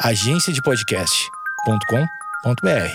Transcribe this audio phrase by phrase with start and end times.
[0.00, 2.92] agenciadepodcast.com.br.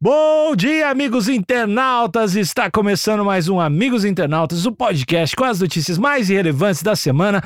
[0.00, 2.34] Bom dia, amigos internautas!
[2.34, 7.40] Está começando mais um Amigos Internautas, o podcast com as notícias mais relevantes da semana.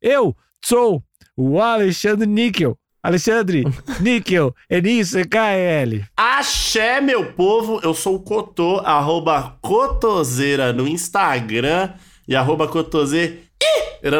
[0.00, 1.04] Eu sou
[1.36, 2.76] o Alexandre Níquel.
[3.00, 3.62] Alexandre,
[4.00, 6.04] Níquel, N-I-C-K-L.
[6.16, 7.78] Axé, meu povo!
[7.82, 11.90] Eu sou o Cotô, arroba Cotoseira no Instagram
[12.26, 13.51] e arroba Cotoseira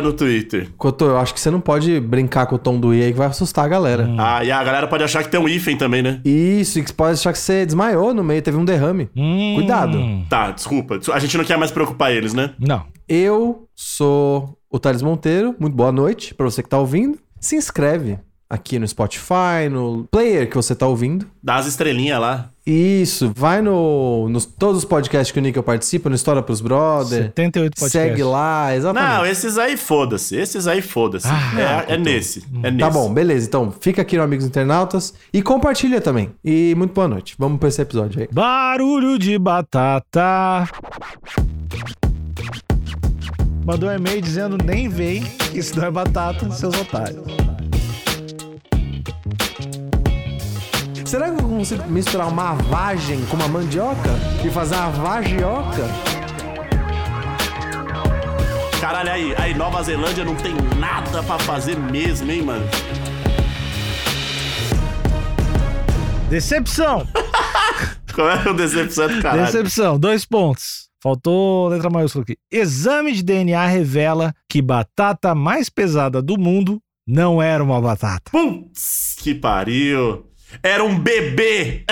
[0.02, 0.68] no Twitter.
[0.76, 3.18] Cotô, eu acho que você não pode brincar com o tom do I aí que
[3.18, 4.08] vai assustar a galera.
[4.18, 6.20] Ah, e a galera pode achar que tem um hífen também, né?
[6.24, 9.08] Isso, e que você pode achar que você desmaiou no meio, teve um derrame.
[9.16, 9.98] Hum, Cuidado.
[10.28, 10.98] Tá, desculpa.
[11.12, 12.54] A gente não quer mais preocupar eles, né?
[12.58, 12.86] Não.
[13.08, 17.18] Eu sou o Thales Monteiro, muito boa noite pra você que tá ouvindo.
[17.40, 21.26] Se inscreve aqui no Spotify, no player que você tá ouvindo.
[21.42, 22.50] Dá as estrelinhas lá.
[22.64, 27.24] Isso, vai no, nos todos os podcasts que o Nickel participa, no História pros Brother.
[27.24, 27.90] 78 podcasts.
[27.90, 29.12] Segue lá, exatamente.
[29.12, 30.36] Não, esses aí foda-se.
[30.36, 31.26] Esses aí foda-se.
[31.28, 32.44] Ah, é, é nesse.
[32.62, 32.78] É nesse.
[32.78, 33.46] Tá bom, beleza.
[33.48, 36.30] Então, fica aqui no Amigos Internautas e compartilha também.
[36.44, 37.34] E muito boa noite.
[37.36, 38.28] Vamos pra esse episódio aí.
[38.32, 40.68] Barulho de batata.
[43.64, 47.22] Mandou um e-mail dizendo nem vem, que isso não é batata, seus otários.
[51.12, 54.08] Será que eu consigo misturar uma vagem com uma mandioca
[54.42, 55.86] e fazer uma vagioca?
[58.80, 62.66] Caralho, aí, aí, Nova Zelândia não tem nada pra fazer mesmo, hein, mano?
[66.30, 67.06] Decepção!
[68.14, 69.44] Qual é o decepção do caralho?
[69.44, 70.88] Decepção, dois pontos.
[71.02, 72.38] Faltou letra maiúscula aqui.
[72.50, 78.30] Exame de DNA revela que batata mais pesada do mundo não era uma batata.
[78.30, 80.31] Putz, que pariu.
[80.62, 81.84] Era um bebê.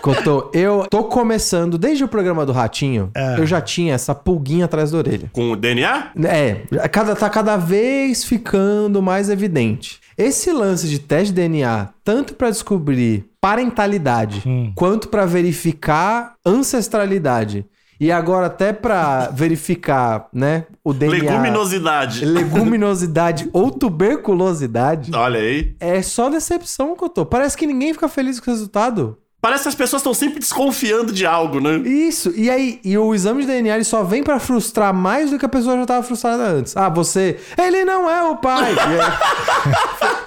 [0.00, 3.38] Cotô, eu tô começando, desde o programa do Ratinho, É.
[3.40, 5.28] eu já tinha essa pulguinha atrás da orelha.
[5.32, 6.12] Com o DNA?
[6.24, 6.54] É,
[6.88, 9.98] cada, tá cada vez ficando mais evidente.
[10.16, 14.72] Esse lance de teste de DNA, tanto pra descobrir parentalidade, Hum.
[14.74, 17.66] quanto pra verificar ancestralidade,
[17.98, 21.18] e agora até pra verificar, né, o DNA...
[21.32, 22.24] Leguminosidade.
[22.24, 25.74] Leguminosidade ou tuberculosidade, Olha aí.
[25.80, 27.24] é só decepção que eu tô.
[27.24, 29.18] Parece que ninguém fica feliz com o resultado.
[29.40, 31.76] Parece que as pessoas estão sempre desconfiando de algo, né?
[31.88, 35.44] Isso, e aí, e o exame de DNA só vem pra frustrar mais do que
[35.44, 36.76] a pessoa já tava frustrada antes.
[36.76, 38.74] Ah, você, ele não é o pai.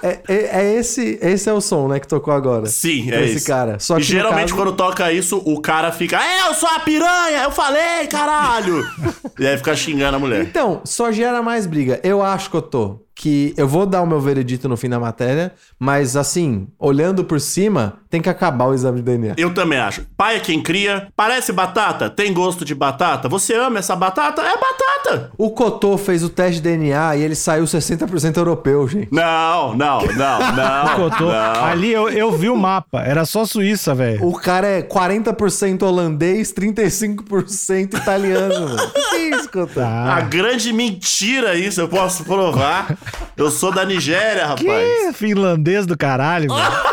[0.02, 2.64] E é, é, é esse, esse é o som, né, que tocou agora.
[2.66, 3.46] Sim, é esse isso.
[3.46, 3.78] cara.
[3.78, 6.68] Só e que no geralmente caso- quando toca isso, o cara fica, é, eu sou
[6.68, 8.82] a piranha, eu falei, caralho.
[9.38, 10.42] e aí fica xingando a mulher.
[10.42, 12.00] Então, só gera mais briga.
[12.02, 13.00] Eu acho que eu tô.
[13.20, 17.38] Que eu vou dar o meu veredito no fim da matéria, mas assim, olhando por
[17.38, 19.34] cima, tem que acabar o exame de DNA.
[19.36, 20.06] Eu também acho.
[20.16, 21.08] Pai é quem cria.
[21.14, 22.08] Parece batata?
[22.08, 23.28] Tem gosto de batata?
[23.28, 24.40] Você ama essa batata?
[24.40, 25.32] É batata.
[25.36, 29.12] O Cotô fez o teste de DNA e ele saiu 60% europeu, gente.
[29.12, 30.96] Não, não, não, não.
[30.96, 31.26] Cotô.
[31.26, 31.64] não.
[31.66, 34.24] Ali eu, eu vi o mapa, era só Suíça, velho.
[34.24, 38.90] O cara é 40% holandês, 35% italiano, mano.
[38.92, 39.80] Que que é isso, Cotô?
[39.80, 40.16] Ah.
[40.16, 42.96] A grande mentira isso, eu posso provar.
[43.36, 44.64] Eu sou da Nigéria, rapaz.
[44.64, 46.90] Que finlandês do caralho, velho.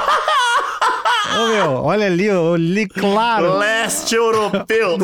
[1.40, 3.58] Ô, meu, olha ali, eu li claro.
[3.58, 4.98] Leste europeu.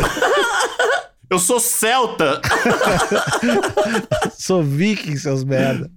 [1.30, 2.40] Eu sou celta.
[4.38, 5.90] Sou viking, seus merda.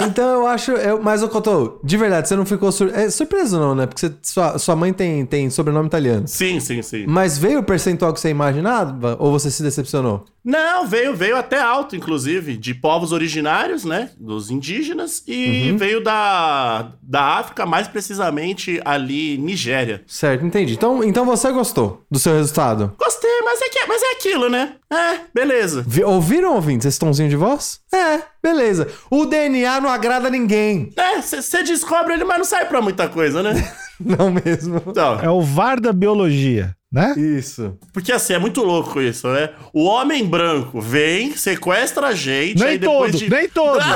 [0.00, 0.72] Então eu acho.
[0.72, 2.90] Eu, mas, ô Cotô, de verdade, você não ficou sur...
[2.94, 3.86] é, surpreso, não, né?
[3.86, 6.26] Porque você- sua, sua mãe tem, tem sobrenome italiano.
[6.28, 7.04] Sim, sim, sim.
[7.06, 9.16] Mas veio o percentual que você imaginava?
[9.18, 10.24] Ou você se decepcionou?
[10.44, 14.10] Não, veio, veio até alto, inclusive, de povos originários, né?
[14.18, 15.76] Dos indígenas, e Uhum.
[15.78, 20.02] veio da, da África, mais precisamente ali, Nigéria.
[20.06, 20.74] Certo, entendi.
[20.74, 22.92] Então, então você gostou do seu resultado?
[22.98, 24.74] Gostei, mas é, que, mas é aquilo, né?
[24.92, 25.84] É, beleza.
[25.86, 27.80] Vi- ouviram, ouvintes, esse tomzinho de voz?
[27.94, 28.88] É, beleza.
[29.10, 30.92] O DNA não agrada ninguém.
[30.96, 33.52] É, você descobre ele, mas não sai pra muita coisa, né?
[34.04, 34.82] Não mesmo.
[34.88, 37.14] Então, É o VAR da biologia, né?
[37.16, 37.78] Isso.
[37.92, 39.50] porque assim, é muito louco isso, né?
[39.72, 43.30] O homem branco vem, sequestra a gente, Nem todo, de...
[43.30, 43.78] nem todo.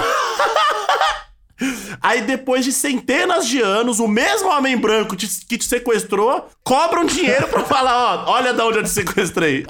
[2.02, 7.00] Aí depois de centenas de anos, o mesmo homem branco te- que te sequestrou cobra
[7.00, 9.64] um dinheiro pra falar, ó, olha da onde eu te sequestrei.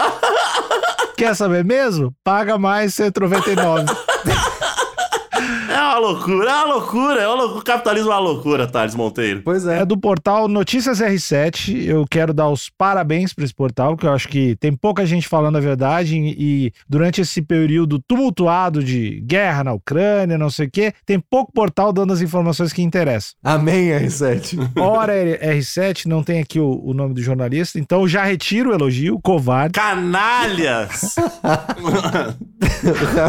[1.16, 2.12] Quer saber mesmo?
[2.24, 3.84] Paga mais 199.
[5.96, 7.60] É uma loucura, é uma loucura, é uma loucura.
[7.60, 9.40] O capitalismo é uma loucura, Thales Monteiro.
[9.42, 9.80] Pois é.
[9.80, 11.86] É do portal Notícias R7.
[11.86, 15.26] Eu quero dar os parabéns para esse portal, porque eu acho que tem pouca gente
[15.26, 20.70] falando a verdade e durante esse período tumultuado de guerra na Ucrânia, não sei o
[20.70, 23.30] quê, tem pouco portal dando as informações que interessam.
[23.42, 24.72] Amém, R7.
[24.78, 28.74] Ora R7, não tem aqui o, o nome do jornalista, então eu já retiro o
[28.74, 29.72] elogio, covarde.
[29.72, 31.14] Canalhas!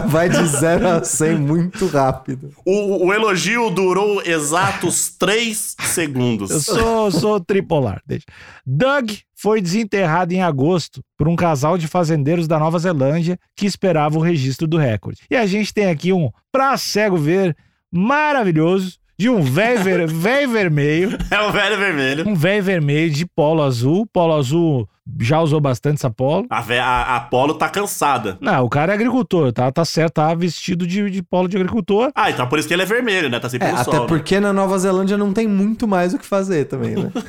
[0.08, 2.57] Vai de 0 a 100 muito rápido.
[2.66, 6.50] O, o elogio durou exatos três segundos.
[6.52, 8.02] Eu sou, sou tripolar.
[8.06, 8.26] Deixa.
[8.66, 14.18] Doug foi desenterrado em agosto por um casal de fazendeiros da Nova Zelândia que esperava
[14.18, 15.22] o registro do recorde.
[15.30, 17.56] E a gente tem aqui um pra cego ver
[17.92, 20.08] maravilhoso de um velho ver,
[20.48, 22.28] vermelho, É o velho vermelho.
[22.30, 24.06] um velho vermelho de polo azul.
[24.12, 24.88] Polo azul
[25.20, 26.46] já usou bastante essa polo.
[26.50, 28.38] A, a, a Apolo tá cansada.
[28.42, 32.12] Não, o cara é agricultor, tá, tá certo, tá vestido de, de polo de agricultor.
[32.16, 33.40] Ah, então por isso que ele é vermelho, né?
[33.40, 34.02] Tá sempre É, no até sol.
[34.02, 34.08] né?
[34.08, 37.12] porque na Nova Zelândia não tem muito mais o que fazer também, né?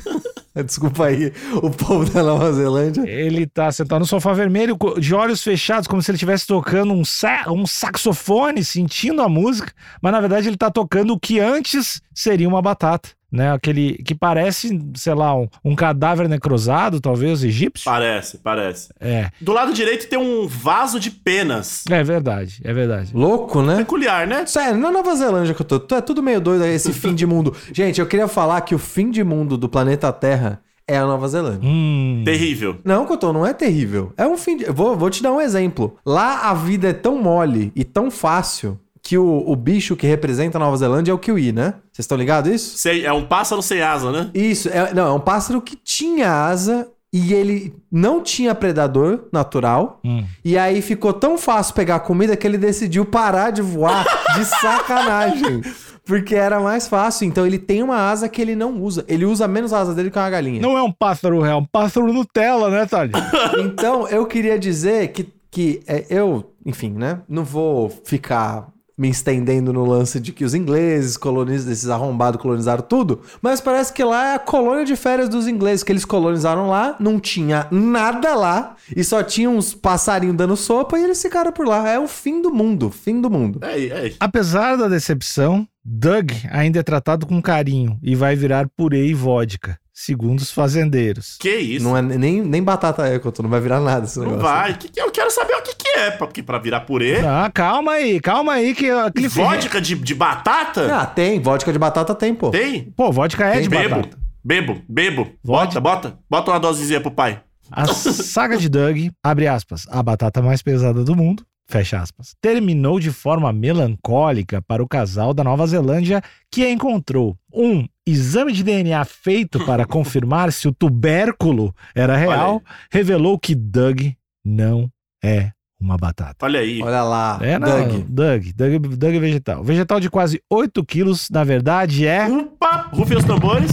[0.65, 1.31] Desculpa aí,
[1.61, 3.03] o povo da Nova Zelândia.
[3.07, 7.05] Ele tá sentado no sofá vermelho, de olhos fechados, como se ele estivesse tocando um,
[7.05, 9.71] sa um saxofone, sentindo a música,
[10.01, 13.09] mas na verdade ele tá tocando o que antes seria uma batata.
[13.31, 17.85] Né, aquele que parece, sei lá, um, um cadáver necrosado, talvez egípcio.
[17.85, 18.89] Parece, parece.
[18.99, 21.83] É, Do lado direito tem um vaso de penas.
[21.89, 23.11] é verdade, é verdade.
[23.13, 23.77] Louco, né?
[23.77, 24.45] Peculiar, né?
[24.47, 27.55] Sério, na Nova Zelândia que eu tô, é tudo meio doido esse fim de mundo.
[27.71, 31.27] Gente, eu queria falar que o fim de mundo do planeta Terra é a Nova
[31.27, 31.69] Zelândia.
[31.69, 32.79] Hum, Terrível.
[32.83, 34.11] Não, Cotô, não é terrível.
[34.17, 34.65] É um fim de...
[34.65, 35.95] Vou, vou te dar um exemplo.
[36.03, 38.79] Lá a vida é tão mole e tão fácil
[39.09, 41.73] que o, o bicho que representa a Nova Zelândia é o kiwi, né?
[41.91, 42.77] Vocês estão ligados isso?
[42.77, 44.29] Sei, é um pássaro sem asa, né?
[44.35, 49.99] Isso, é, não, é um pássaro que tinha asa e ele não tinha predador natural.
[50.05, 50.23] hum.
[50.45, 55.61] E aí ficou tão fácil pegar comida que ele decidiu parar de voar de sacanagem.
[56.05, 57.25] Porque era mais fácil.
[57.25, 59.03] Então ele tem uma asa que ele não usa.
[59.07, 60.61] Ele usa menos a asa dele que uma galinha.
[60.61, 63.13] Não é um pássaro real, é um pássaro Nutella, né, Thali?
[63.57, 67.21] Então eu queria dizer que, que é, eu, enfim, né?
[67.27, 68.67] Não vou ficar
[68.99, 73.93] me estendendo no lance de que os ingleses, colonizam, esses arrombados colonizaram tudo, mas parece
[73.93, 77.65] que lá é a colônia de férias dos ingleses, que eles colonizaram lá, não tinha
[77.71, 81.87] nada lá, e só tinha uns passarinhos dando sopa, e eles ficaram por lá.
[81.89, 83.61] É o fim do mundo, fim do mundo.
[83.63, 84.13] É, é.
[84.19, 89.79] Apesar da decepção, Doug ainda é tratado com carinho e vai virar purê e vodka,
[90.05, 91.35] segundo os fazendeiros.
[91.39, 91.83] Que isso?
[91.83, 94.43] Não é nem, nem batata é, Couto, não vai virar nada esse Não negócio.
[94.47, 94.73] vai.
[94.77, 96.11] Que que- eu quero saber o que, que é.
[96.11, 97.17] pra- Porque pra virar purê.
[97.19, 100.95] Ah, calma aí, calma aí que aquele Vodka de, de batata?
[100.95, 102.49] Ah, tem, vodka de batata tem, pô.
[102.51, 102.91] Tem?
[102.95, 103.95] Pô, vodka é de Bebo.
[103.97, 104.17] batata.
[104.43, 105.27] Bebo, bebo.
[105.43, 105.79] Vodka?
[105.81, 106.19] Bota, bota.
[106.29, 107.41] Bota uma dosezinha pro pai.
[107.71, 112.99] A saga de Doug, abre aspas, a batata mais pesada do mundo, fecha aspas, terminou
[112.99, 116.21] de forma melancólica para o casal da Nova Zelândia
[116.51, 122.61] que encontrou um exame de DNA feito para confirmar se o tubérculo era real,
[122.91, 124.01] revelou que Doug
[124.43, 124.89] não
[125.23, 126.43] é uma batata.
[126.45, 126.81] Olha aí.
[126.81, 128.03] Olha lá, É, não, Doug.
[128.09, 129.63] Doug, Doug, Doug é vegetal.
[129.63, 132.89] Vegetal de quase 8 quilos, na verdade, é Opa!
[132.91, 133.71] Rufem os tambores.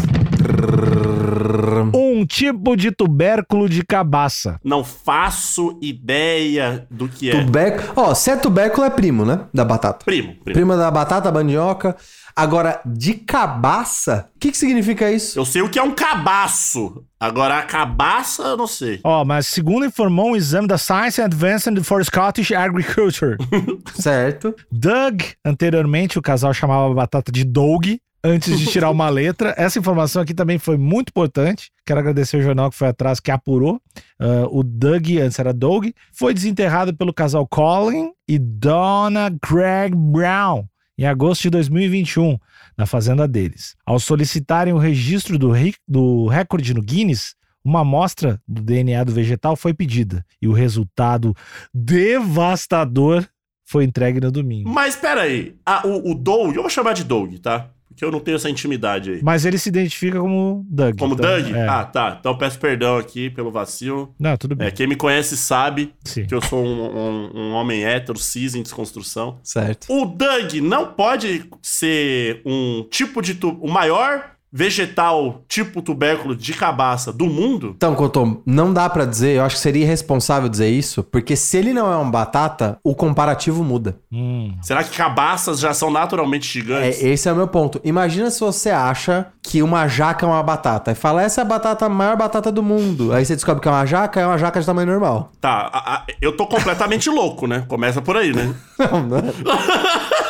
[1.94, 4.58] um tipo de tubérculo de cabaça.
[4.64, 7.44] Não faço ideia do que é.
[7.44, 7.92] Tubérculo.
[7.96, 9.40] Ó, se é tubérculo, é primo, né?
[9.52, 10.04] Da batata.
[10.04, 10.54] Primo, primo.
[10.54, 11.96] Prima da batata, bandioca.
[12.34, 15.38] Agora, de cabaça, o que, que significa isso?
[15.38, 17.02] Eu sei o que é um cabaço.
[17.18, 19.00] Agora, a cabaça, eu não sei.
[19.02, 23.38] Ó, mas segundo informou um exame da Science Advanced for Scottish Agriculture,
[23.98, 24.54] Certo.
[24.70, 27.86] Doug, anteriormente o casal chamava a batata de Doug,
[28.26, 29.54] antes de tirar uma letra.
[29.56, 31.70] Essa informação aqui também foi muito importante.
[31.84, 33.80] Quero agradecer o jornal que foi atrás, que apurou.
[34.18, 40.66] Ah, o Doug, antes era Doug, foi desenterrado pelo casal Colin e Donna Craig Brown
[40.98, 42.38] em agosto de 2021,
[42.76, 43.76] na fazenda deles.
[43.84, 45.52] Ao solicitarem o registro do,
[45.86, 51.34] do recorde no Guinness, uma amostra do DNA do vegetal foi pedida e o resultado
[51.74, 53.26] devastador
[53.66, 54.70] foi entregue no domingo.
[54.70, 55.56] Mas peraí.
[55.66, 57.70] Ah, o, o Doug, eu vou chamar de Doug, tá?
[57.96, 59.20] Porque eu não tenho essa intimidade aí.
[59.22, 60.98] Mas ele se identifica como Doug.
[60.98, 61.50] Como então, Doug?
[61.56, 61.66] é.
[61.66, 62.18] Ah, tá.
[62.20, 64.14] Então peço perdão aqui pelo vacilo.
[64.18, 64.68] Não, tudo bem.
[64.68, 66.26] É, quem me conhece sabe Sim.
[66.26, 69.38] que eu sou um, um- um homem hétero, cis em desconstrução.
[69.42, 69.86] Certo.
[69.90, 73.34] O Doug não pode ser um tipo de.
[73.34, 77.74] Tu, o maior vegetal tipo tubérculo de cabaça do mundo?
[77.76, 81.58] Então, Couto, não dá pra dizer, eu acho que seria irresponsável dizer isso, porque se
[81.58, 83.96] ele não é uma batata, o comparativo muda.
[84.10, 84.54] Hum.
[84.62, 87.02] Será que cabaças já são naturalmente gigantes?
[87.02, 87.80] É, esse é o meu ponto.
[87.84, 90.90] Imagina se você acha que uma jaca é uma batata.
[90.92, 93.12] E fala, essa é a batata, a maior batata do mundo.
[93.12, 95.30] Aí você descobre que é uma jaca, é uma jaca de tamanho normal.
[95.40, 97.64] Tá, a- a- eu tô completamente louco, né?
[97.68, 98.54] Começa por aí, né?
[98.78, 99.22] Não, não é.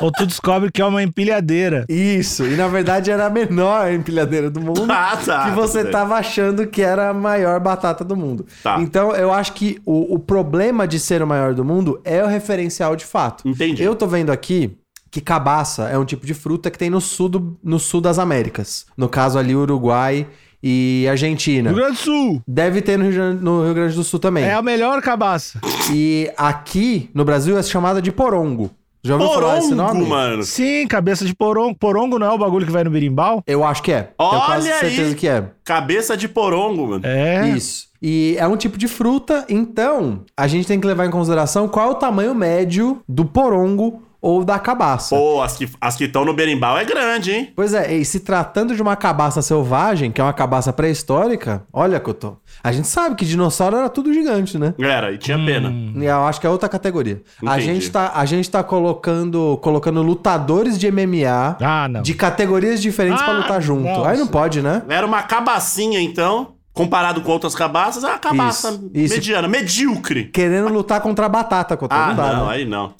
[0.00, 1.84] Ou tu descobre que é uma empilhadeira.
[1.88, 2.44] Isso.
[2.44, 4.86] E na verdade era a menor empilhadeira do mundo.
[4.90, 5.44] Ah, tá.
[5.48, 8.46] que você tava achando que era a maior batata do mundo.
[8.62, 8.80] Tá.
[8.80, 12.26] Então, eu acho que o, o problema de ser o maior do mundo é o
[12.26, 13.46] referencial de fato.
[13.48, 13.82] Entendi.
[13.82, 14.76] Eu tô vendo aqui
[15.10, 18.18] que cabaça é um tipo de fruta que tem no sul, do- no sul das
[18.18, 18.84] Américas.
[18.96, 20.26] No caso ali, Uruguai
[20.62, 21.70] e Argentina.
[21.70, 22.42] Rio Grande do Sul.
[22.46, 24.44] Deve ter no Rio, Grande- no Rio Grande do Sul também.
[24.44, 25.60] É a melhor cabaça.
[25.92, 28.70] E aqui no Brasil é chamada de porongo.
[29.06, 30.06] Já ouviu falar esse Porongo, nome?
[30.06, 30.42] mano.
[30.42, 31.76] Sim, cabeça de porongo.
[31.78, 33.42] Porongo não é o bagulho que vai no birimbau?
[33.46, 34.02] Eu acho que é.
[34.02, 34.80] Tenho Olha quase aí.
[34.80, 35.44] certeza que é.
[35.64, 37.06] Cabeça de porongo, mano.
[37.06, 37.48] É.
[37.50, 37.86] Isso.
[38.02, 41.88] E é um tipo de fruta, então a gente tem que levar em consideração qual
[41.88, 45.14] é o tamanho médio do porongo ou da cabaça.
[45.14, 47.52] Pô, as que as estão no berimbau é grande, hein?
[47.54, 52.00] Pois é, e se tratando de uma cabaça selvagem, que é uma cabaça pré-histórica, olha,
[52.00, 54.74] Cotô, a gente sabe que dinossauro era tudo gigante, né?
[54.78, 55.72] Era, e tinha pena.
[55.94, 57.22] E Eu acho que é outra categoria.
[57.46, 62.02] A gente, tá, a gente tá colocando, colocando lutadores de MMA Ah, não.
[62.02, 63.84] de categorias diferentes pra Ah, lutar junto.
[63.84, 64.10] nossa.
[64.10, 64.82] Aí não pode, né?
[64.88, 66.52] Era uma cabacinha, então.
[66.72, 69.14] Comparado com outras cabaças, é uma cabaça Isso, isso.
[69.14, 70.24] mediana, medíocre.
[70.26, 71.94] Querendo lutar contra a batata, Cotô.
[71.94, 72.52] Ah, não dá, não, né?
[72.52, 72.92] aí não.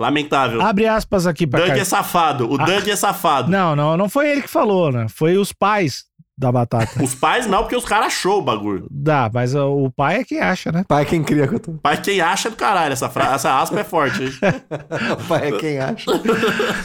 [0.00, 0.62] Lamentável.
[0.62, 2.50] Abre aspas aqui pra Doug é safado.
[2.50, 3.50] O Doug é safado.
[3.50, 5.06] Não, não, não foi ele que falou, né?
[5.10, 6.04] Foi os pais
[6.38, 7.02] da batata.
[7.02, 8.86] Os pais não, porque os caras achou o bagulho.
[8.90, 10.86] Dá, mas ó, o pai é quem acha, né?
[10.88, 11.72] Pai é quem cria, Cotô.
[11.82, 12.94] Pai, quem acha é do caralho.
[12.94, 13.34] Essa, fra...
[13.34, 14.22] essa aspa é forte.
[14.22, 14.30] hein?
[15.28, 16.10] Pai é quem acha.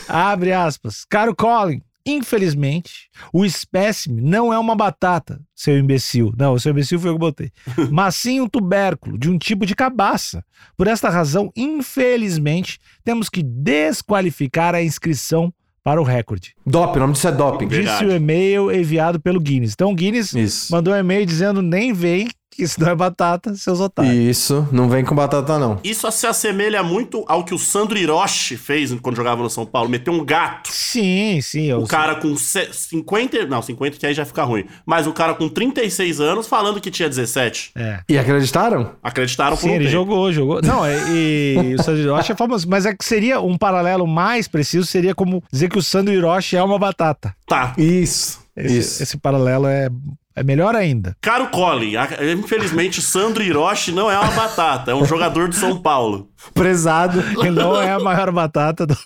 [0.10, 1.05] Abre aspas.
[1.10, 6.33] Caro Colin, infelizmente, o espécime não é uma batata, seu imbecil.
[6.38, 7.51] Não, o seu imbecil foi eu que botei.
[7.91, 10.43] Mas sim um tubérculo de um tipo de cabaça.
[10.77, 16.55] Por esta razão, infelizmente, temos que desqualificar a inscrição para o recorde.
[16.65, 17.67] Doping, o nome disso é doping.
[17.67, 18.00] Verdade.
[18.00, 19.74] Disse o e-mail enviado pelo Guinness.
[19.74, 20.71] Então o Guinness Isso.
[20.71, 24.13] mandou um e-mail dizendo nem vem, que isso não é batata, seus otários.
[24.13, 25.79] Isso, não vem com batata, não.
[25.83, 29.89] Isso se assemelha muito ao que o Sandro Hiroshi fez quando jogava no São Paulo.
[29.89, 30.69] Meteu um gato.
[30.71, 31.65] Sim, sim.
[31.65, 33.45] Eu O cara com se- 50.
[33.45, 34.65] Não, 50 que aí já fica ruim.
[34.85, 37.71] Mas o cara com 36 anos falando que tinha 17.
[37.75, 38.00] É.
[38.07, 38.91] E acreditaram?
[39.03, 39.91] Acreditaram por Sim, um ele tempo.
[39.91, 40.62] jogou, jogou.
[40.62, 42.67] Não, é- e o Sandro Hiroshi é famoso.
[42.69, 46.55] Mas é que seria um paralelo mais preciso, seria como dizer que o Sandro Hiroshi
[46.55, 47.35] é uma batata.
[47.47, 47.74] Tá.
[47.77, 48.39] Isso.
[48.55, 49.03] Esse, Isso.
[49.03, 49.89] esse paralelo é,
[50.35, 51.15] é melhor ainda.
[51.21, 55.77] Caro Colin, a- infelizmente Sandro Hiroshi não é uma batata, é um jogador do São
[55.81, 56.29] Paulo.
[56.53, 57.23] Prezado.
[57.39, 58.97] Ele não é a maior batata do,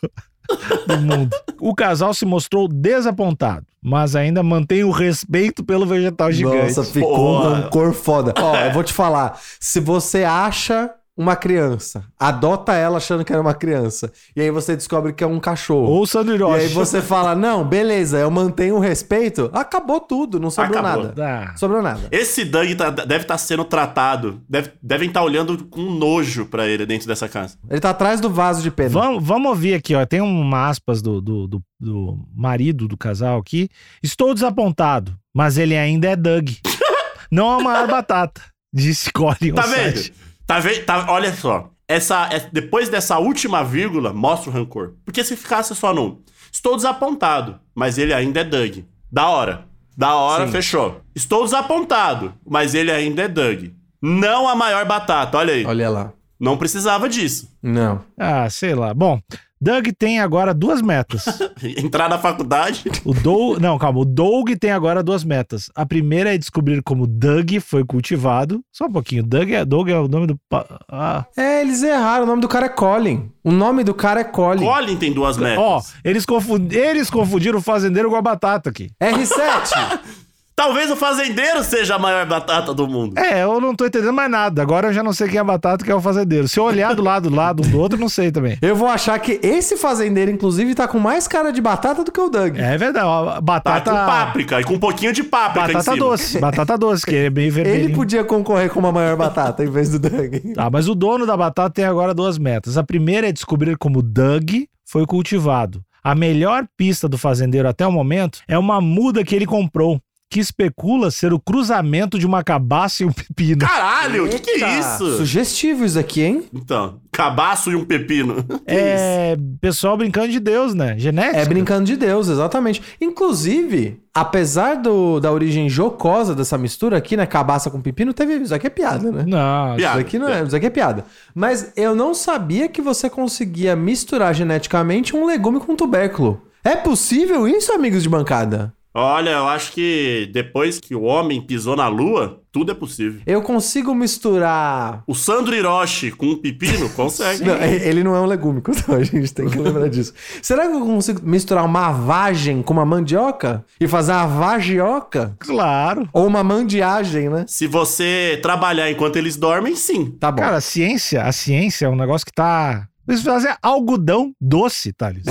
[0.87, 1.35] do mundo.
[1.59, 6.75] O casal se mostrou desapontado, mas ainda mantém o respeito pelo vegetal gigante.
[6.75, 7.49] Nossa, ficou Porra.
[7.49, 8.33] uma cor foda.
[8.37, 9.39] Ó, eu vou te falar.
[9.59, 10.89] Se você acha
[11.21, 15.27] uma criança, adota ela achando que era uma criança, e aí você descobre que é
[15.27, 15.89] um cachorro.
[15.91, 19.49] Ou o Sandro E aí você fala, não, beleza, eu mantenho o respeito.
[19.53, 21.03] Acabou tudo, não sobrou Acabou.
[21.03, 21.13] nada.
[21.13, 21.53] Dá.
[21.57, 22.07] Sobrou nada.
[22.09, 26.85] Esse Doug tá- deve estar sendo tratado, deve- devem estar olhando com nojo pra ele
[26.85, 27.57] dentro dessa casa.
[27.69, 28.89] Ele tá atrás do vaso de pena.
[28.89, 30.05] Vamos, vamos ouvir aqui, ó.
[30.05, 33.67] Tem uma aspas do, do, do, do marido do casal aqui.
[34.01, 36.49] Estou desapontado, mas ele ainda é Doug.
[37.29, 38.41] Não a maior batata,
[38.73, 39.53] disse Colin.
[39.53, 40.28] Tá vendo?
[40.49, 40.83] Tá vendo?
[40.83, 41.69] Tá, olha só.
[41.87, 44.95] Essa, é- depois dessa última vírgula, mostra o rancor.
[45.05, 46.23] Porque se ficasse só num.
[46.51, 48.79] Estou desapontado, mas ele ainda é Doug.
[49.11, 49.65] Da hora.
[49.95, 50.51] Da hora, Sim.
[50.51, 51.01] fechou.
[51.13, 53.65] Estou desapontado, mas ele ainda é Doug.
[54.01, 55.63] Não a maior batata, olha aí.
[55.67, 56.13] Olha lá.
[56.39, 57.55] Não precisava disso.
[57.61, 58.03] Não.
[58.17, 58.91] Ah, sei lá.
[58.91, 59.19] Bom,
[59.61, 61.25] Doug tem agora duas metas.
[61.77, 62.83] Entrar na faculdade.
[63.03, 63.59] O Doug.
[63.59, 63.99] Não, calma.
[63.99, 65.69] O Doug tem agora duas metas.
[65.75, 68.61] A primeira é descobrir como Doug foi cultivado.
[68.71, 69.21] Só um pouquinho.
[69.23, 70.37] Doug é, Doug é o nome do.
[70.49, 71.25] pa- Ah.
[71.35, 72.23] É, eles erraram.
[72.23, 73.29] O nome do cara é Colin.
[73.43, 74.65] O nome do cara é Colin.
[74.65, 75.59] Colin tem duas metas.
[75.59, 76.71] Ó, eles, confund...
[76.73, 78.89] eles confundiram o fazendeiro com a batata aqui.
[79.01, 79.99] R7.
[80.59, 83.17] Talvez o fazendeiro seja a maior batata do mundo.
[83.17, 84.61] É, eu não tô entendendo mais nada.
[84.61, 86.49] Agora eu já não sei quem é a batata e quem é o fazendeiro.
[86.49, 88.57] Se eu olhar do lado do lado um do outro, eu não sei também.
[88.61, 92.19] Eu vou achar que esse fazendeiro, inclusive, tá com mais cara de batata do que
[92.19, 92.57] o Doug.
[92.57, 93.05] É verdade.
[93.05, 93.89] ó, Tá Batata.
[93.91, 96.39] com páprica e com um pouquinho de páprica em Batata doce.
[96.39, 97.85] Batata doce, que é bem vermelho.
[97.85, 100.35] Ele podia concorrer com uma maior batata em vez do Doug.
[100.55, 102.77] Tá, mas o dono da batata tem agora duas metas.
[102.77, 104.49] A primeira é descobrir como Doug
[104.85, 105.81] foi cultivado.
[106.03, 110.39] A melhor pista do fazendeiro até o momento é uma muda que ele comprou, que
[110.39, 113.61] especula ser o cruzamento de uma cabaça e um pepino.
[113.61, 115.17] Caralho, o que, que é isso?
[115.17, 116.43] Sugestivo isso aqui, hein?
[116.53, 118.35] Então, cabaço e um pepino.
[118.43, 118.57] Que isso?
[118.67, 120.95] É, pessoal brincando de Deus, né?
[120.99, 121.39] Genética.
[121.39, 122.81] É brincando de Deus, exatamente.
[123.01, 127.25] Inclusive, apesar do, da origem jocosa dessa mistura aqui, né?
[127.25, 128.35] Cabaça com pepino, teve.
[128.35, 129.23] Isso aqui é piada, né?
[129.27, 129.97] Não, Piada.
[129.97, 131.05] Isso aqui, não é, isso aqui é piada.
[131.33, 136.39] Mas eu não sabia que você conseguia misturar geneticamente um legume com tubérculo.
[136.63, 138.73] É possível isso, amigos de bancada?
[138.93, 143.21] Olha, eu acho que depois que o homem pisou na lua, tudo é possível.
[143.25, 145.03] Eu consigo misturar.
[145.05, 147.43] O Sandro Hiroshi com um pepino consegue.
[147.45, 150.13] Não, e- ele não é um legume, então a gente tem que lembrar disso.
[150.41, 153.63] Será que eu consigo misturar uma vagem com uma mandioca?
[153.79, 155.35] E fazer uma vagioca?
[155.39, 156.09] claro.
[156.11, 157.45] Ou uma mandiagem, né?
[157.47, 160.11] Se você trabalhar enquanto eles dormem, sim.
[160.19, 160.41] Tá bom.
[160.41, 162.87] Cara, a ciência, a ciência é um negócio que tá.
[163.07, 165.25] Eles fazem algodão doce, Thales.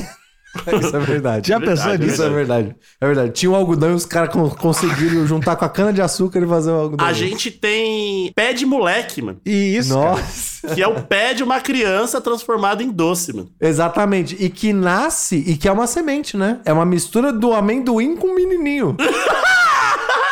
[0.81, 1.49] Isso é verdade.
[1.49, 2.15] Já pensou Verdade, nisso?
[2.15, 2.77] Isso é verdade.
[3.01, 3.33] É verdade.
[3.33, 6.47] Tinha um algodão e os caras con- conseguiram juntar com a cana de açúcar e
[6.47, 7.07] fazer o algodão.
[7.07, 9.41] A gente tem pé de moleque, mano.
[9.45, 10.11] E isso, cara.
[10.11, 10.75] Nossa.
[10.75, 13.49] Que é o pé de uma criança transformado em doce, mano.
[13.61, 14.37] Exatamente.
[14.39, 16.61] E que nasce e que é uma semente, né?
[16.65, 18.97] É uma mistura do amendoim com o menininho.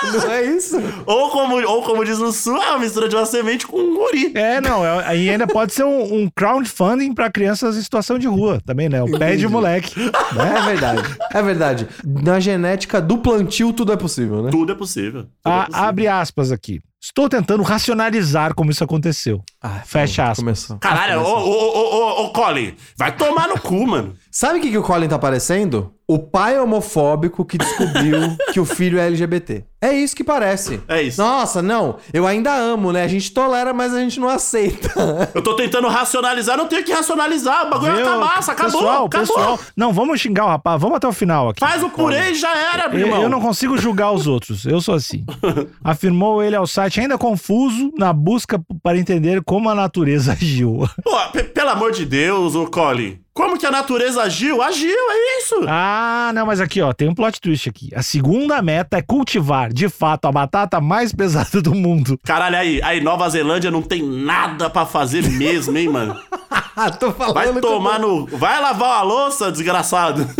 [0.02, 0.76] Não é isso?
[1.06, 3.94] Ou como, ou como diz no sul, é uma mistura de uma semente com um
[3.94, 4.32] guri.
[4.34, 8.26] É, não, é- aí ainda pode ser um, um crowdfunding pra crianças em situação de
[8.26, 9.02] rua também, né?
[9.02, 9.94] O pé de moleque.
[10.38, 11.16] É verdade.
[11.32, 11.88] É verdade.
[12.04, 14.50] Na genética do plantio, tudo é possível, né?
[14.50, 15.22] Tudo é possível.
[15.42, 15.84] Tudo é A- possível.
[15.88, 16.80] abre aspas aqui.
[17.02, 19.40] Estou tentando racionalizar como isso aconteceu.
[19.62, 20.38] Ah, Fecha pronto, aspas.
[20.44, 20.78] Começou.
[20.78, 24.14] Caralho, ô, ô, ô, ô, ô, Colin, vai tomar no cu, mano.
[24.30, 25.92] Sabe o que, que o Colin tá parecendo?
[26.08, 28.20] O pai homofóbico que descobriu
[28.52, 29.64] que o filho é LGBT.
[29.82, 30.80] É isso que parece.
[30.86, 31.20] É isso.
[31.20, 31.96] Nossa, não.
[32.12, 33.02] Eu ainda amo, né?
[33.02, 34.88] A gente tolera, mas a gente não aceita.
[35.34, 37.66] Eu tô tentando racionalizar, não tenho que racionalizar.
[37.66, 38.08] O bagulho vai Viu?
[38.12, 39.08] acabar, acabou, pessoal, acabou.
[39.08, 39.60] pessoal.
[39.76, 40.80] Não, vamos xingar o rapaz.
[40.80, 41.58] Vamos até o final aqui.
[41.60, 43.22] Faz o purê e já era, meu Eu, irmão.
[43.22, 44.64] eu não consigo julgar os outros.
[44.64, 45.24] Eu sou assim.
[45.82, 50.88] Afirmou ele ao site, ainda confuso, na busca para entender como a natureza agiu.
[51.02, 53.18] Pô, pe- pelo amor de Deus, ô Colin.
[53.36, 54.62] Como que a natureza agiu?
[54.62, 55.56] Agiu, é isso.
[55.68, 57.90] Ah, não, mas aqui, ó, tem um plot twist aqui.
[57.94, 62.18] A segunda meta é cultivar, de fato, a batata mais pesada do mundo.
[62.24, 66.18] Caralho, aí, aí, Nova Zelândia não tem nada pra fazer mesmo, hein, mano?
[66.98, 68.26] Tô falando Vai tomar no.
[68.26, 70.26] Vai lavar a louça, desgraçado.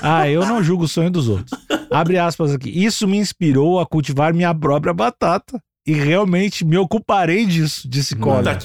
[0.00, 1.58] Ah, eu não julgo o sonho dos outros.
[1.90, 2.68] Abre aspas aqui.
[2.70, 5.58] Isso me inspirou a cultivar minha própria batata.
[5.86, 8.14] E realmente me ocuparei disso, disse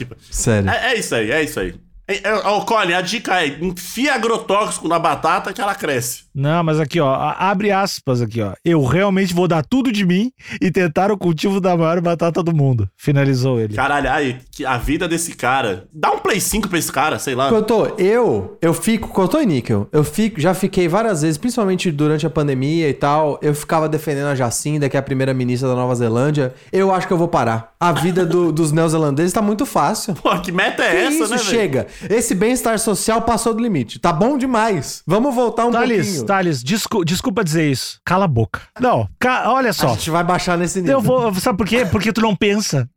[0.06, 0.70] pa- Sério.
[0.70, 1.74] É, é isso aí, é isso aí.
[2.10, 6.24] É, é, Ô, Colin, a dica é: enfia agrotóxico na batata que ela cresce.
[6.34, 8.54] Não, mas aqui, ó, abre aspas aqui, ó.
[8.64, 12.56] Eu realmente vou dar tudo de mim e tentar o cultivo da maior batata do
[12.56, 12.90] mundo.
[12.98, 13.76] Finalizou ele.
[13.76, 15.86] Caralho, aí, que a vida desse cara.
[15.94, 17.50] Dá um Play 5 pra esse cara, sei lá.
[17.50, 22.26] Cotô, eu, eu fico, Cotô e Níquel, eu fico, já fiquei várias vezes, principalmente durante
[22.26, 25.76] a pandemia e tal, eu ficava defendendo a Jacinda, que é a primeira ministra da
[25.76, 26.54] Nova Zelândia.
[26.72, 27.74] Eu acho que eu vou parar.
[27.80, 30.14] A vida do- dos neozelandeses tá muito fácil.
[30.16, 31.88] Pô, que meta é Que essa, isso, né, chega.
[32.10, 34.00] Esse bem-estar social passou do limite.
[34.00, 35.02] Tá bom demais.
[35.08, 36.26] Vamos voltar um Thales, pouquinho.
[36.26, 38.00] Thales, descu- desculpa dizer isso.
[38.06, 38.62] Cala a boca.
[38.80, 39.90] Não, ca- olha A só.
[39.90, 40.98] gente vai baixar nesse nível.
[40.98, 41.34] Eu vou.
[41.36, 41.86] Sabe por quê?
[41.86, 42.90] Porque tu não pensa.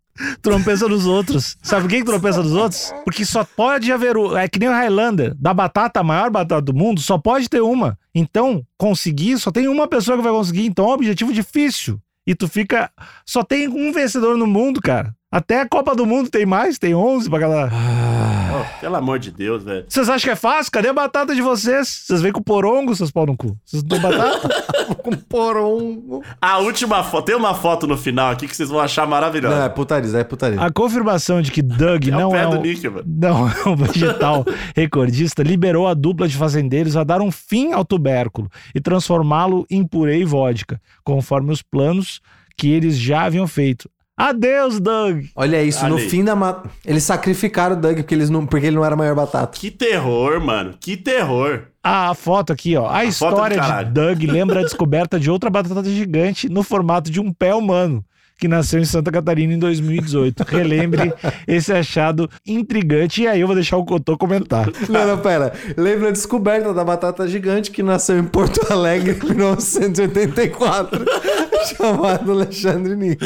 [0.43, 1.57] Tu não pensa nos outros.
[1.62, 2.93] Sabe por que que tu não pensa nos outros?
[3.03, 4.15] Porque só pode haver.
[4.17, 5.35] o- É que nem o Highlander.
[5.38, 7.99] Da batata, a maior batata do mundo, só pode ter uma.
[8.15, 10.67] Então, conseguir, só tem uma pessoa que vai conseguir.
[10.67, 11.99] Então é um objetivo difícil.
[12.27, 12.91] E tu fica.
[13.27, 15.15] Só tem um vencedor no mundo, cara.
[15.33, 17.66] Até a Copa do Mundo tem mais, tem 11 pra cada.
[17.66, 19.87] Ô, pelo amor de Deus, velho.
[19.88, 20.71] Vocês acham que é fácil?
[20.71, 22.03] Cadê a batata de vocês?
[22.07, 23.57] Vocês vêm com porongo, seus pau no cu.
[23.64, 24.49] Vocês não têm batata?
[25.03, 26.23] com porongo.
[26.38, 27.25] A última foto.
[27.25, 29.57] Tem uma foto no final aqui que vocês vão achar maravilhosa.
[29.57, 30.61] Não, é putaria, é putaria.
[30.61, 33.05] A confirmação de que Doug É o não pé é do um, Nick, mano.
[33.07, 34.45] não é um vegetal
[34.77, 39.83] recordista liberou a dupla de fazendeiros a dar um fim ao tubérculo e transformá-lo em
[39.83, 42.21] purê e vodka, conforme os planos
[42.55, 43.88] que eles já haviam feito.
[44.23, 45.25] Adeus, Doug!
[45.35, 46.09] Olha isso, no Ali.
[46.09, 46.37] fim da...
[46.37, 46.63] Ma...
[46.85, 48.47] Eles sacrificaram o Doug porque, eles não...
[48.47, 49.59] porque ele não era a maior batata.
[49.59, 50.75] Que terror, mano.
[50.79, 51.63] Que terror.
[51.83, 52.87] A foto aqui, ó.
[52.87, 53.91] A, foto história de.
[53.91, 58.05] Doug lembra a descoberta de outra batata gigante no formato de um pé humano,
[58.43, 60.43] que nasceu em Santa Catarina em 2018.
[60.51, 61.15] Relembre
[61.47, 63.23] esse achado intrigante.
[63.23, 64.69] E aí eu vou deixar o Cotô comentar.
[64.89, 65.53] Não, não, pera.
[65.77, 71.05] Lembra a descoberta da batata gigante que nasceu em Porto Alegre em 1984,
[71.79, 73.25] chamado Alexandre Nico.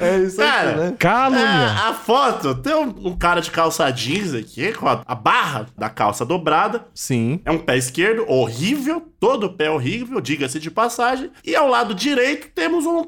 [0.00, 0.94] É isso aqui, Cara, né?
[0.98, 1.40] Calúnia.
[1.40, 5.68] É, a foto, tem um, um cara de calça jeans aqui, com a, a barra
[5.78, 6.84] da calça dobrada.
[6.92, 7.40] Sim.
[7.44, 11.30] É um pé esquerdo, horrível, todo pé horrível, diga-se de passagem.
[11.44, 13.04] E ao lado direito temos um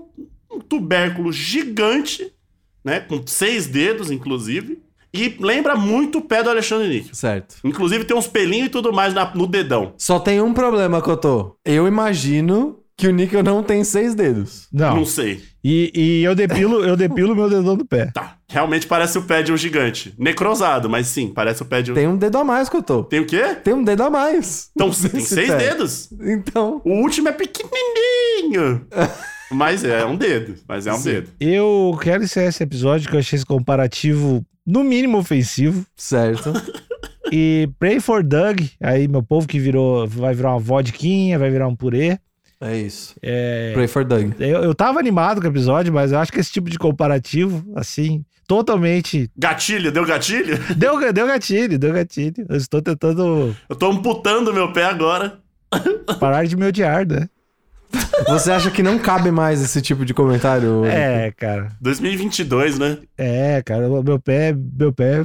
[0.71, 2.33] tubérculo gigante,
[2.85, 3.01] né?
[3.01, 4.79] Com seis dedos, inclusive.
[5.13, 7.15] E lembra muito o pé do Alexandre Níquel.
[7.15, 7.57] Certo.
[7.65, 9.93] Inclusive tem uns pelinhos e tudo mais na- no dedão.
[9.99, 11.57] Só tem um problema, Cotô.
[11.65, 14.69] Eu imagino que o Níquel não tem seis dedos.
[14.73, 14.95] Não.
[14.97, 15.43] Não sei.
[15.65, 18.07] E, e eu depilo, eu depilo meu dedão do pé.
[18.15, 18.37] Tá.
[18.49, 20.15] Realmente parece o pé de um gigante.
[20.17, 21.95] Necrosado, mas sim, parece o pé de um.
[21.95, 23.03] Tem um dedo a mais, Cotô.
[23.03, 23.57] Tem o quê?
[23.65, 24.71] Tem um dedo a mais.
[24.77, 25.57] Então, tem seis pé.
[25.57, 26.09] dedos.
[26.21, 26.81] Então.
[26.85, 28.87] O último é pequenininho.
[29.51, 30.55] mas é um dedo.
[30.69, 31.11] Mas é um Sim.
[31.11, 31.31] dedo.
[31.41, 35.85] Eu quero encerrar esse episódio que eu achei esse comparativo, no mínimo, ofensivo.
[35.97, 36.53] Certo.
[37.33, 41.69] E pray for Doug, aí meu povo que virou, vai virar uma vodquinha, vai virar
[41.69, 42.19] um purê.
[42.61, 43.15] É isso.
[43.23, 44.33] É, Pray for Doug.
[44.41, 47.65] eu, eu tava animado com o episódio, mas eu acho que esse tipo de comparativo,
[47.77, 49.31] assim, totalmente.
[49.37, 50.59] Gatilho, deu gatilho?
[50.77, 52.45] Deu, deu gatilho, deu gatilho.
[52.49, 55.39] Eu estou tentando Eu tô amputando meu pé agora.
[56.19, 57.29] parar de me odiar, né?
[58.29, 60.85] Você acha que não cabe mais esse tipo de comentário?
[60.85, 61.73] É, cara.
[61.81, 62.99] 2022, né?
[63.17, 65.25] É, cara, meu pé, meu pé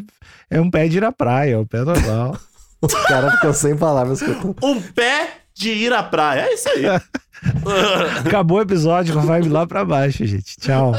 [0.49, 2.38] é um pé de ir à praia, é um pé normal.
[2.82, 4.21] O cara ficou sem palavras.
[4.62, 6.41] Um pé de ir à praia.
[6.41, 6.86] É isso aí.
[8.25, 10.58] Acabou o episódio vibe lá pra baixo, gente.
[10.58, 10.93] Tchau.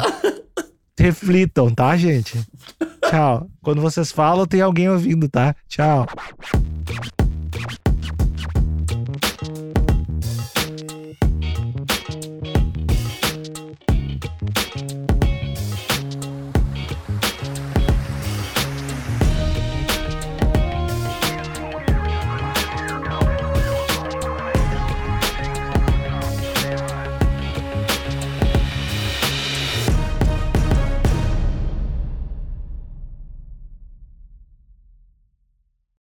[0.99, 2.41] Reflitam, tá, gente?
[3.09, 3.47] Tchau.
[3.63, 5.55] Quando vocês falam, tem alguém ouvindo, tá?
[5.69, 6.07] Tchau.